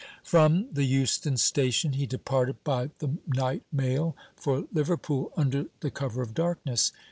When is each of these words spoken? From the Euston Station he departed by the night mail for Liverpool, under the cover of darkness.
From 0.23 0.65
the 0.71 0.83
Euston 0.83 1.37
Station 1.37 1.93
he 1.93 2.07
departed 2.07 2.63
by 2.63 2.89
the 2.97 3.19
night 3.27 3.61
mail 3.71 4.17
for 4.35 4.65
Liverpool, 4.73 5.31
under 5.37 5.65
the 5.81 5.91
cover 5.91 6.23
of 6.23 6.33
darkness. 6.33 6.91